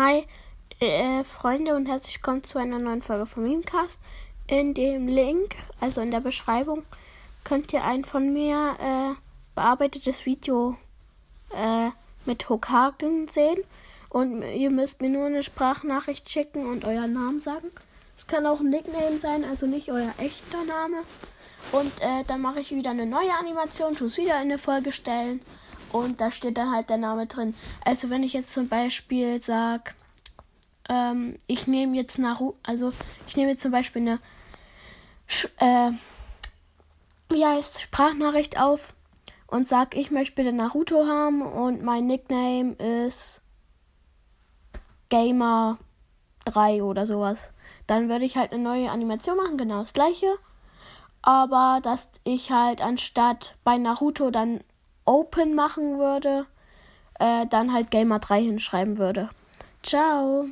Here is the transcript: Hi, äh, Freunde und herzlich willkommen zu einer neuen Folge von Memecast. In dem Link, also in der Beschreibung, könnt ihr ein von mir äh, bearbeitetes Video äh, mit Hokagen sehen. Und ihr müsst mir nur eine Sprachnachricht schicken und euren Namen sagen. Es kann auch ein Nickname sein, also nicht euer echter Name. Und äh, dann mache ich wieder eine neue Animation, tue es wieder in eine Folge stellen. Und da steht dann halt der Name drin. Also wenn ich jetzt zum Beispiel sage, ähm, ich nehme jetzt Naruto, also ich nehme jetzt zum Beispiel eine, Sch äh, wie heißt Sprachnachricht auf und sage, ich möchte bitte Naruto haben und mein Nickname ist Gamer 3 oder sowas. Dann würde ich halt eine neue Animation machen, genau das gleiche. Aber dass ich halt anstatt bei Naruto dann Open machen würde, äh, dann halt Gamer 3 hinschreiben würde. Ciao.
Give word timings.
Hi, 0.00 0.28
äh, 0.78 1.24
Freunde 1.24 1.74
und 1.74 1.86
herzlich 1.86 2.18
willkommen 2.18 2.44
zu 2.44 2.60
einer 2.60 2.78
neuen 2.78 3.02
Folge 3.02 3.26
von 3.26 3.42
Memecast. 3.42 3.98
In 4.46 4.72
dem 4.72 5.08
Link, 5.08 5.56
also 5.80 6.00
in 6.00 6.12
der 6.12 6.20
Beschreibung, 6.20 6.84
könnt 7.42 7.72
ihr 7.72 7.82
ein 7.82 8.04
von 8.04 8.32
mir 8.32 8.76
äh, 8.80 9.20
bearbeitetes 9.56 10.24
Video 10.24 10.76
äh, 11.52 11.88
mit 12.26 12.48
Hokagen 12.48 13.26
sehen. 13.26 13.58
Und 14.08 14.42
ihr 14.42 14.70
müsst 14.70 15.00
mir 15.00 15.10
nur 15.10 15.26
eine 15.26 15.42
Sprachnachricht 15.42 16.30
schicken 16.30 16.70
und 16.70 16.84
euren 16.84 17.14
Namen 17.14 17.40
sagen. 17.40 17.72
Es 18.16 18.28
kann 18.28 18.46
auch 18.46 18.60
ein 18.60 18.70
Nickname 18.70 19.18
sein, 19.18 19.44
also 19.44 19.66
nicht 19.66 19.90
euer 19.90 20.14
echter 20.18 20.64
Name. 20.64 20.98
Und 21.72 22.00
äh, 22.02 22.22
dann 22.24 22.40
mache 22.40 22.60
ich 22.60 22.70
wieder 22.70 22.90
eine 22.90 23.04
neue 23.04 23.34
Animation, 23.34 23.96
tue 23.96 24.06
es 24.06 24.16
wieder 24.16 24.36
in 24.36 24.42
eine 24.42 24.58
Folge 24.58 24.92
stellen. 24.92 25.40
Und 25.92 26.20
da 26.20 26.30
steht 26.30 26.58
dann 26.58 26.72
halt 26.72 26.90
der 26.90 26.98
Name 26.98 27.26
drin. 27.26 27.54
Also 27.84 28.10
wenn 28.10 28.22
ich 28.22 28.32
jetzt 28.32 28.52
zum 28.52 28.68
Beispiel 28.68 29.40
sage, 29.40 29.92
ähm, 30.88 31.36
ich 31.46 31.66
nehme 31.66 31.96
jetzt 31.96 32.18
Naruto, 32.18 32.56
also 32.62 32.92
ich 33.26 33.36
nehme 33.36 33.50
jetzt 33.50 33.62
zum 33.62 33.72
Beispiel 33.72 34.02
eine, 34.02 34.20
Sch 35.26 35.48
äh, 35.58 35.92
wie 37.30 37.44
heißt 37.44 37.82
Sprachnachricht 37.82 38.60
auf 38.60 38.94
und 39.46 39.68
sage, 39.68 39.98
ich 39.98 40.10
möchte 40.10 40.34
bitte 40.34 40.52
Naruto 40.52 41.06
haben 41.06 41.42
und 41.42 41.82
mein 41.82 42.06
Nickname 42.06 42.72
ist 42.72 43.40
Gamer 45.08 45.78
3 46.44 46.82
oder 46.82 47.06
sowas. 47.06 47.50
Dann 47.86 48.08
würde 48.08 48.24
ich 48.24 48.36
halt 48.36 48.52
eine 48.52 48.62
neue 48.62 48.90
Animation 48.90 49.36
machen, 49.36 49.56
genau 49.56 49.80
das 49.80 49.94
gleiche. 49.94 50.26
Aber 51.22 51.80
dass 51.82 52.08
ich 52.24 52.50
halt 52.50 52.80
anstatt 52.80 53.56
bei 53.64 53.76
Naruto 53.78 54.30
dann 54.30 54.60
Open 55.08 55.54
machen 55.54 55.98
würde, 55.98 56.44
äh, 57.18 57.46
dann 57.46 57.72
halt 57.72 57.90
Gamer 57.90 58.18
3 58.18 58.42
hinschreiben 58.42 58.98
würde. 58.98 59.30
Ciao. 59.82 60.44